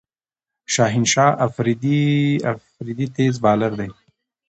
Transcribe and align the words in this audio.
شاهین 0.73 1.05
شاه 1.13 1.31
آفريدي 1.45 3.05
تېز 3.15 3.35
بالر 3.43 3.71
دئ. 3.79 3.89